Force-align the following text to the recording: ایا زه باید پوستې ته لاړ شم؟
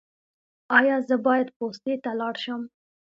ایا 0.77 0.95
زه 1.07 1.15
باید 1.25 1.47
پوستې 1.57 1.93
ته 2.03 2.11
لاړ 2.19 2.35
شم؟ 2.43 2.61